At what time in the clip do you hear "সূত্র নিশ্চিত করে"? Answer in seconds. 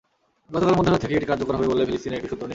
2.31-2.49